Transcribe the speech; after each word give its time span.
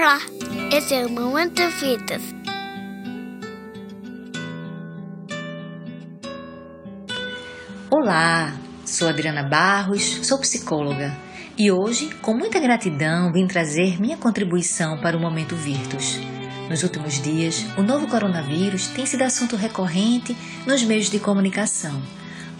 Olá, 0.00 0.20
esse 0.72 0.94
é 0.94 1.04
o 1.04 1.10
Momento 1.10 1.60
Fitas. 1.72 2.22
Olá, 7.90 8.56
sou 8.84 9.08
Adriana 9.08 9.42
Barros, 9.42 10.24
sou 10.24 10.38
psicóloga 10.38 11.12
e 11.58 11.72
hoje, 11.72 12.14
com 12.22 12.32
muita 12.32 12.60
gratidão, 12.60 13.32
vim 13.32 13.48
trazer 13.48 14.00
minha 14.00 14.16
contribuição 14.16 15.00
para 15.00 15.16
o 15.16 15.20
Momento 15.20 15.56
Virtus. 15.56 16.20
Nos 16.70 16.84
últimos 16.84 17.20
dias, 17.20 17.66
o 17.76 17.82
novo 17.82 18.06
coronavírus 18.06 18.86
tem 18.86 19.04
sido 19.04 19.22
assunto 19.22 19.56
recorrente 19.56 20.36
nos 20.64 20.84
meios 20.84 21.10
de 21.10 21.18
comunicação. 21.18 22.00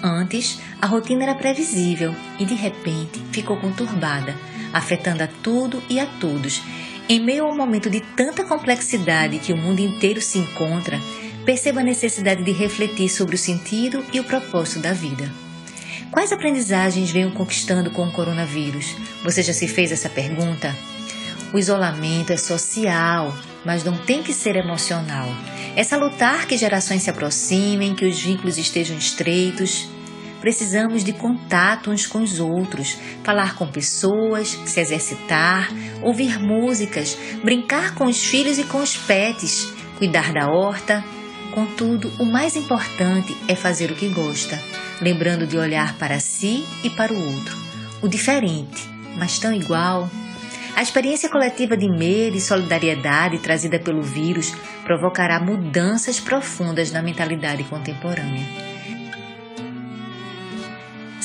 Antes, 0.02 0.58
a 0.82 0.88
rotina 0.88 1.22
era 1.22 1.36
previsível 1.36 2.12
e 2.36 2.44
de 2.44 2.54
repente 2.54 3.20
ficou 3.30 3.56
conturbada, 3.58 4.34
afetando 4.72 5.22
a 5.22 5.28
tudo 5.28 5.80
e 5.88 6.00
a 6.00 6.06
todos. 6.20 6.62
Em 7.10 7.18
meio 7.18 7.46
a 7.46 7.50
um 7.50 7.56
momento 7.56 7.88
de 7.88 8.00
tanta 8.00 8.44
complexidade 8.44 9.38
que 9.38 9.50
o 9.50 9.56
mundo 9.56 9.80
inteiro 9.80 10.20
se 10.20 10.38
encontra, 10.38 11.00
perceba 11.42 11.80
a 11.80 11.84
necessidade 11.84 12.44
de 12.44 12.52
refletir 12.52 13.08
sobre 13.08 13.34
o 13.34 13.38
sentido 13.38 14.04
e 14.12 14.20
o 14.20 14.24
propósito 14.24 14.80
da 14.80 14.92
vida. 14.92 15.32
Quais 16.10 16.32
aprendizagens 16.32 17.10
venho 17.10 17.30
conquistando 17.30 17.90
com 17.90 18.06
o 18.06 18.12
coronavírus? 18.12 18.94
Você 19.24 19.42
já 19.42 19.54
se 19.54 19.66
fez 19.66 19.90
essa 19.90 20.10
pergunta? 20.10 20.76
O 21.50 21.58
isolamento 21.58 22.30
é 22.30 22.36
social, 22.36 23.34
mas 23.64 23.82
não 23.82 23.96
tem 23.96 24.22
que 24.22 24.34
ser 24.34 24.56
emocional. 24.56 25.28
É 25.74 25.82
salutar 25.82 26.46
que 26.46 26.58
gerações 26.58 27.04
se 27.04 27.08
aproximem, 27.08 27.94
que 27.94 28.04
os 28.04 28.20
vínculos 28.20 28.58
estejam 28.58 28.98
estreitos. 28.98 29.88
Precisamos 30.40 31.02
de 31.02 31.12
contato 31.12 31.90
uns 31.90 32.06
com 32.06 32.20
os 32.20 32.38
outros, 32.38 32.96
falar 33.24 33.56
com 33.56 33.66
pessoas, 33.66 34.58
se 34.66 34.80
exercitar, 34.80 35.68
ouvir 36.02 36.38
músicas, 36.38 37.18
brincar 37.42 37.94
com 37.94 38.04
os 38.04 38.24
filhos 38.24 38.58
e 38.58 38.64
com 38.64 38.78
os 38.78 38.96
pets, 38.96 39.72
cuidar 39.96 40.32
da 40.32 40.48
horta. 40.48 41.04
Contudo, 41.52 42.12
o 42.20 42.24
mais 42.24 42.54
importante 42.54 43.36
é 43.48 43.56
fazer 43.56 43.90
o 43.90 43.96
que 43.96 44.08
gosta, 44.08 44.60
lembrando 45.00 45.46
de 45.46 45.58
olhar 45.58 45.94
para 45.98 46.20
si 46.20 46.64
e 46.84 46.90
para 46.90 47.12
o 47.12 47.34
outro. 47.34 47.56
O 48.00 48.06
diferente, 48.06 48.88
mas 49.16 49.38
tão 49.40 49.52
igual. 49.52 50.08
A 50.76 50.82
experiência 50.82 51.28
coletiva 51.28 51.76
de 51.76 51.88
medo 51.88 52.36
e 52.36 52.40
solidariedade 52.40 53.40
trazida 53.40 53.80
pelo 53.80 54.02
vírus 54.02 54.54
provocará 54.84 55.40
mudanças 55.40 56.20
profundas 56.20 56.92
na 56.92 57.02
mentalidade 57.02 57.64
contemporânea. 57.64 58.67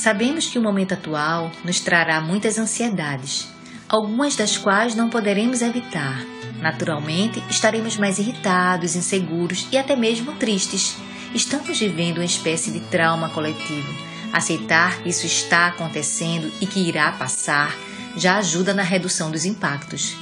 Sabemos 0.03 0.47
que 0.47 0.59
o 0.59 0.61
momento 0.61 0.95
atual 0.95 1.49
nos 1.63 1.79
trará 1.79 2.19
muitas 2.19 2.57
ansiedades, 2.59 3.47
algumas 3.87 4.35
das 4.35 4.57
quais 4.57 4.95
não 4.95 5.09
poderemos 5.09 5.61
evitar. 5.61 6.21
Naturalmente, 6.59 7.41
estaremos 7.49 7.95
mais 7.95 8.19
irritados, 8.19 8.97
inseguros 8.97 9.65
e 9.71 9.77
até 9.77 9.95
mesmo 9.95 10.33
tristes. 10.33 10.97
Estamos 11.33 11.79
vivendo 11.79 12.17
uma 12.17 12.25
espécie 12.25 12.69
de 12.69 12.81
trauma 12.81 13.29
coletivo. 13.29 13.87
Aceitar 14.33 15.01
que 15.01 15.07
isso 15.07 15.25
está 15.25 15.67
acontecendo 15.67 16.51
e 16.59 16.67
que 16.67 16.85
irá 16.85 17.13
passar 17.13 17.73
já 18.17 18.39
ajuda 18.39 18.73
na 18.73 18.83
redução 18.83 19.31
dos 19.31 19.45
impactos. 19.45 20.17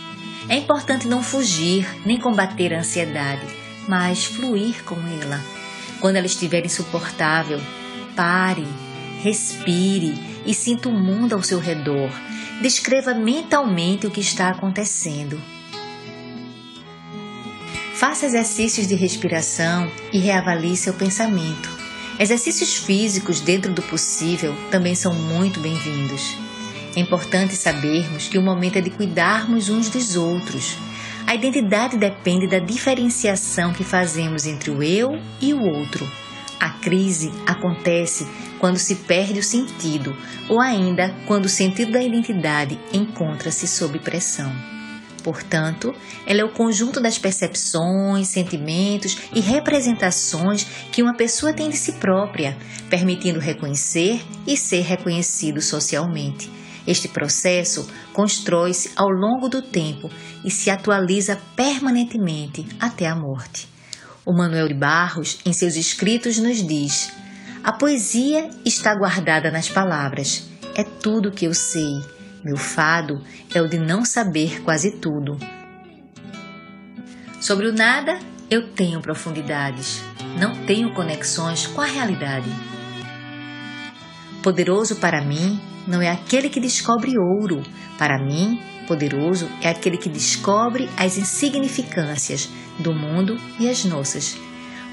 É 0.47 0.57
importante 0.57 1.07
não 1.07 1.23
fugir 1.23 1.87
nem 2.05 2.19
combater 2.19 2.71
a 2.71 2.81
ansiedade, 2.81 3.47
mas 3.87 4.25
fluir 4.25 4.83
com 4.83 4.97
ela. 5.23 5.41
Quando 5.99 6.17
ela 6.17 6.27
estiver 6.27 6.63
insuportável, 6.63 7.59
pare, 8.15 8.67
respire 9.21 10.15
e 10.45 10.53
sinta 10.53 10.89
o 10.89 10.91
mundo 10.91 11.33
ao 11.33 11.43
seu 11.43 11.59
redor. 11.59 12.09
Descreva 12.61 13.13
mentalmente 13.13 14.07
o 14.07 14.11
que 14.11 14.19
está 14.19 14.49
acontecendo. 14.49 15.39
Faça 17.93 18.25
exercícios 18.25 18.87
de 18.87 18.95
respiração 18.95 19.89
e 20.11 20.17
reavalie 20.17 20.75
seu 20.75 20.93
pensamento. 20.93 21.69
Exercícios 22.19 22.75
físicos, 22.75 23.39
dentro 23.39 23.71
do 23.71 23.81
possível, 23.83 24.55
também 24.71 24.95
são 24.95 25.13
muito 25.13 25.59
bem-vindos. 25.59 26.35
É 26.95 26.99
importante 26.99 27.55
sabermos 27.55 28.27
que 28.27 28.37
o 28.37 28.41
momento 28.41 28.77
é 28.77 28.81
de 28.81 28.89
cuidarmos 28.89 29.69
uns 29.69 29.89
dos 29.89 30.15
outros. 30.15 30.77
A 31.27 31.35
identidade 31.35 31.95
depende 31.95 32.47
da 32.47 32.59
diferenciação 32.59 33.71
que 33.71 33.83
fazemos 33.83 34.45
entre 34.45 34.71
o 34.71 34.83
eu 34.83 35.11
e 35.39 35.53
o 35.53 35.61
outro. 35.61 36.09
A 36.59 36.69
crise 36.69 37.31
acontece 37.47 38.27
quando 38.61 38.77
se 38.77 38.95
perde 38.95 39.39
o 39.39 39.43
sentido 39.43 40.15
ou 40.47 40.61
ainda 40.61 41.13
quando 41.27 41.45
o 41.45 41.49
sentido 41.49 41.91
da 41.91 42.01
identidade 42.01 42.79
encontra-se 42.93 43.67
sob 43.67 43.99
pressão. 43.99 44.49
Portanto, 45.21 45.93
ela 46.25 46.39
é 46.39 46.43
o 46.45 46.53
conjunto 46.53 47.01
das 47.01 47.17
percepções, 47.17 48.29
sentimentos 48.29 49.17
e 49.33 49.41
representações 49.41 50.65
que 50.93 51.03
uma 51.03 51.13
pessoa 51.13 51.51
tem 51.51 51.69
de 51.69 51.77
si 51.77 51.91
própria, 51.93 52.57
permitindo 52.89 53.39
reconhecer 53.39 54.23
e 54.47 54.55
ser 54.55 54.81
reconhecido 54.81 55.61
socialmente 55.61 56.49
este 56.85 57.07
processo 57.07 57.87
constrói-se 58.13 58.91
ao 58.95 59.07
longo 59.07 59.47
do 59.47 59.61
tempo 59.61 60.09
e 60.43 60.49
se 60.49 60.69
atualiza 60.69 61.39
permanentemente 61.55 62.65
até 62.79 63.07
a 63.07 63.15
morte. 63.15 63.67
O 64.25 64.33
Manuel 64.33 64.67
de 64.67 64.73
Barros, 64.73 65.39
em 65.45 65.53
seus 65.53 65.75
escritos, 65.75 66.37
nos 66.37 66.65
diz: 66.65 67.11
A 67.63 67.71
poesia 67.71 68.49
está 68.65 68.95
guardada 68.95 69.51
nas 69.51 69.69
palavras. 69.69 70.49
É 70.75 70.83
tudo 70.83 71.29
o 71.29 71.31
que 71.31 71.45
eu 71.45 71.53
sei. 71.53 72.01
Meu 72.43 72.57
fado 72.57 73.21
é 73.53 73.61
o 73.61 73.67
de 73.67 73.77
não 73.77 74.03
saber 74.03 74.63
quase 74.63 74.97
tudo. 74.97 75.37
Sobre 77.39 77.67
o 77.67 77.73
nada, 77.73 78.17
eu 78.49 78.73
tenho 78.73 78.99
profundidades, 78.99 80.01
não 80.39 80.55
tenho 80.65 80.91
conexões 80.95 81.67
com 81.67 81.81
a 81.81 81.85
realidade. 81.85 82.49
Poderoso 84.41 84.95
para 84.95 85.23
mim 85.23 85.61
não 85.87 86.01
é 86.01 86.09
aquele 86.09 86.49
que 86.49 86.59
descobre 86.59 87.13
ouro. 87.19 87.61
Para 87.95 88.17
mim, 88.17 88.59
poderoso 88.87 89.47
é 89.61 89.69
aquele 89.69 89.97
que 89.97 90.09
descobre 90.09 90.89
as 90.97 91.15
insignificâncias 91.15 92.49
do 92.79 92.91
mundo 92.91 93.37
e 93.59 93.69
as 93.69 93.85
nossas. 93.85 94.35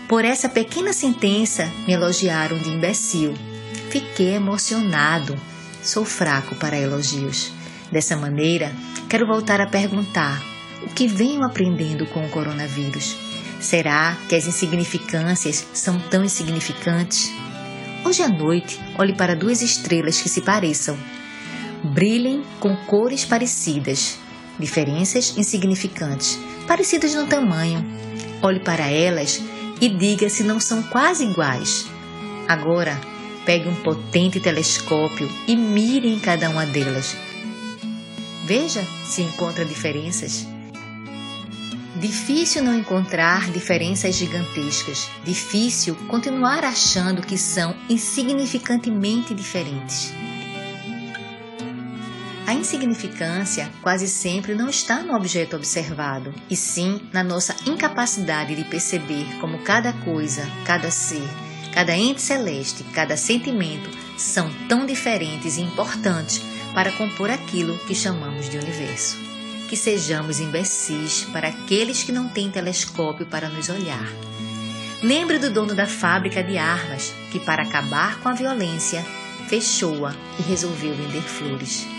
Por 0.09 0.25
essa 0.25 0.49
pequena 0.49 0.95
sentença 0.95 1.71
me 1.87 1.93
elogiaram 1.93 2.57
de 2.57 2.71
imbecil. 2.71 3.35
Fiquei 3.91 4.33
emocionado. 4.35 5.39
Sou 5.83 6.03
fraco 6.03 6.55
para 6.55 6.79
elogios. 6.79 7.53
Dessa 7.93 8.17
maneira, 8.17 8.73
quero 9.07 9.27
voltar 9.27 9.61
a 9.61 9.67
perguntar: 9.67 10.43
o 10.83 10.89
que 10.89 11.07
venho 11.07 11.45
aprendendo 11.45 12.07
com 12.07 12.25
o 12.25 12.29
coronavírus? 12.31 13.19
Será 13.61 14.17
que 14.27 14.35
as 14.35 14.47
insignificâncias 14.47 15.67
são 15.75 16.01
tão 16.01 16.25
insignificantes? 16.25 17.31
Hoje 18.03 18.23
à 18.23 18.29
noite, 18.29 18.81
olhe 18.97 19.15
para 19.15 19.37
duas 19.37 19.61
estrelas 19.61 20.23
que 20.23 20.31
se 20.31 20.41
pareçam. 20.41 20.97
Brilhem 21.85 22.43
com 22.59 22.75
cores 22.87 23.27
parecidas, 23.27 24.19
diferenças 24.59 25.37
insignificantes, 25.37 26.39
parecidas 26.67 27.15
no 27.15 27.27
tamanho. 27.27 27.85
Olhe 28.41 28.61
para 28.61 28.89
elas 28.89 29.43
e 29.81 29.89
diga 29.89 30.28
se 30.28 30.43
não 30.43 30.59
são 30.59 30.83
quase 30.83 31.25
iguais. 31.25 31.87
Agora, 32.47 33.00
pegue 33.44 33.69
um 33.69 33.75
potente 33.77 34.41
telescópio 34.41 35.28
e 35.47 35.56
mire 35.56 36.09
em 36.09 36.19
cada 36.19 36.50
uma 36.50 36.66
delas. 36.66 37.16
Veja 38.44 38.84
se 39.05 39.22
encontra 39.22 39.65
diferenças. 39.65 40.47
Difícil 41.97 42.62
não 42.62 42.75
encontrar 42.78 43.50
diferenças 43.50 44.15
gigantescas, 44.15 45.09
difícil 45.25 45.97
continuar 46.06 46.65
achando 46.65 47.22
que 47.22 47.37
são 47.37 47.75
insignificantemente 47.89 49.34
diferentes. 49.34 50.12
A 52.48 52.54
insignificância 52.54 53.71
quase 53.83 54.09
sempre 54.09 54.54
não 54.54 54.71
está 54.71 55.03
no 55.03 55.15
objeto 55.15 55.54
observado, 55.54 56.33
e 56.48 56.56
sim 56.56 56.98
na 57.12 57.22
nossa 57.22 57.54
incapacidade 57.66 58.54
de 58.54 58.65
perceber 58.65 59.27
como 59.39 59.59
cada 59.59 59.92
coisa, 59.92 60.48
cada 60.65 60.91
ser, 60.91 61.28
cada 61.74 61.95
ente 61.95 62.22
celeste, 62.22 62.84
cada 62.95 63.18
sentimento 63.18 63.91
são 64.16 64.50
tão 64.66 64.86
diferentes 64.86 65.59
e 65.59 65.60
importantes 65.60 66.41
para 66.72 66.91
compor 66.92 67.28
aquilo 67.28 67.77
que 67.80 67.95
chamamos 67.95 68.48
de 68.48 68.56
universo 68.56 69.28
que 69.68 69.77
sejamos 69.77 70.41
imbecis 70.41 71.24
para 71.30 71.48
aqueles 71.48 72.03
que 72.03 72.10
não 72.10 72.30
têm 72.30 72.51
telescópio 72.51 73.27
para 73.27 73.51
nos 73.51 73.68
olhar. 73.68 74.09
Lembre 75.03 75.39
do 75.39 75.51
dono 75.51 75.74
da 75.74 75.86
fábrica 75.86 76.42
de 76.42 76.56
armas, 76.56 77.12
que 77.30 77.39
para 77.39 77.65
acabar 77.65 78.18
com 78.21 78.30
a 78.30 78.33
violência, 78.33 79.04
fechou-a 79.47 80.15
e 80.39 80.42
resolveu 80.42 80.94
vender 80.94 81.21
flores. 81.21 81.97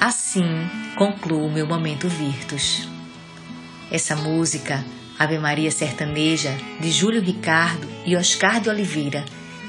Assim 0.00 0.44
concluo 0.94 1.50
meu 1.50 1.66
momento 1.66 2.06
Virtus. 2.06 2.86
Essa 3.90 4.14
música, 4.14 4.84
Ave 5.18 5.38
Maria 5.38 5.70
Sertaneja, 5.70 6.54
de 6.80 6.90
Júlio 6.90 7.22
Ricardo 7.22 7.88
e 8.04 8.14
Oscar 8.14 8.60
de 8.60 8.68
Oliveira, 8.68 9.24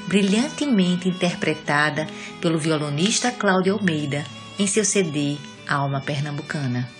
brilhantemente 0.06 1.08
interpretada 1.08 2.06
pelo 2.42 2.58
violonista 2.58 3.30
Cláudio 3.30 3.74
Almeida, 3.74 4.24
em 4.58 4.66
seu 4.66 4.84
CD 4.84 5.38
alma 5.66 6.00
pernambucana. 6.00 6.97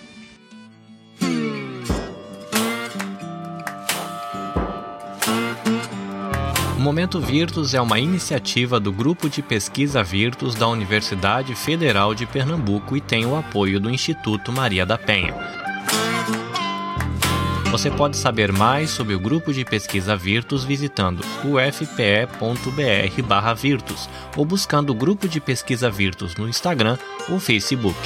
O 6.79 6.81
Momento 6.81 7.19
Virtus 7.19 7.73
é 7.73 7.81
uma 7.81 7.99
iniciativa 7.99 8.79
do 8.79 8.89
Grupo 8.89 9.29
de 9.29 9.41
Pesquisa 9.41 10.01
Virtus 10.01 10.55
da 10.55 10.65
Universidade 10.65 11.53
Federal 11.53 12.15
de 12.15 12.25
Pernambuco 12.25 12.95
e 12.95 13.01
tem 13.01 13.25
o 13.25 13.35
apoio 13.35 13.81
do 13.81 13.89
Instituto 13.89 14.53
Maria 14.53 14.85
da 14.85 14.97
Penha. 14.97 15.35
Você 17.69 17.91
pode 17.91 18.15
saber 18.15 18.53
mais 18.53 18.91
sobre 18.91 19.13
o 19.13 19.19
grupo 19.19 19.51
de 19.51 19.65
pesquisa 19.65 20.15
Virtus 20.15 20.63
visitando 20.63 21.19
ufpe.br/virtus 21.43 24.09
ou 24.37 24.45
buscando 24.45 24.91
o 24.91 24.95
grupo 24.95 25.27
de 25.27 25.41
pesquisa 25.41 25.89
Virtus 25.89 26.37
no 26.37 26.47
Instagram 26.47 26.97
ou 27.27 27.41
Facebook. 27.41 27.99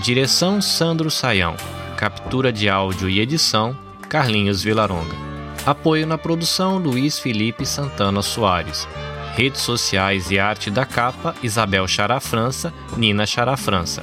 Direção 0.00 0.62
Sandro 0.62 1.10
Saião. 1.10 1.56
Captura 1.96 2.52
de 2.52 2.68
áudio 2.68 3.10
e 3.10 3.18
edição 3.18 3.76
Carlinhos 4.08 4.62
Vilaronga. 4.62 5.31
Apoio 5.64 6.06
na 6.06 6.18
produção 6.18 6.76
Luiz 6.78 7.18
Felipe 7.18 7.64
Santana 7.64 8.20
Soares. 8.20 8.88
Redes 9.34 9.60
sociais 9.60 10.30
e 10.30 10.38
arte 10.38 10.70
da 10.70 10.84
capa 10.84 11.34
Isabel 11.42 11.86
Chará 11.86 12.20
França, 12.20 12.72
Nina 12.96 13.24
Chará 13.24 13.56
França. 13.56 14.02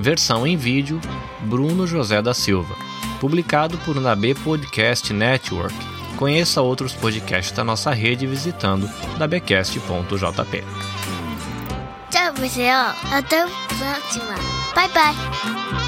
Versão 0.00 0.46
em 0.46 0.56
vídeo 0.56 1.00
Bruno 1.42 1.86
José 1.86 2.20
da 2.20 2.34
Silva. 2.34 2.74
Publicado 3.20 3.78
por 3.78 4.00
Nabe 4.00 4.34
Podcast 4.34 5.12
Network. 5.12 5.74
Conheça 6.16 6.60
outros 6.60 6.92
podcasts 6.92 7.52
da 7.56 7.62
nossa 7.62 7.92
rede 7.92 8.26
visitando 8.26 8.90
nabecast.jp. 9.18 10.64
Tchau, 12.10 12.34
pessoal. 12.34 12.94
Até 13.12 13.42
a 13.42 13.48
próxima. 13.48 14.34
Bye, 14.74 14.88
bye. 14.88 15.85